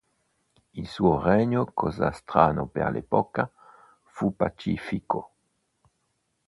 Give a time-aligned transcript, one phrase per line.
[0.73, 3.47] Il suo regno, cosa strana per l'epoca,
[4.05, 5.31] fu pacifico.